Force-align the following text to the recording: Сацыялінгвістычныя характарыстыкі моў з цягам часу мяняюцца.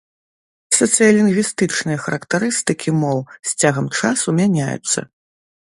Сацыялінгвістычныя 0.77 2.01
характарыстыкі 2.07 2.89
моў 3.03 3.19
з 3.53 3.55
цягам 3.61 3.87
часу 4.03 4.27
мяняюцца. 4.41 4.99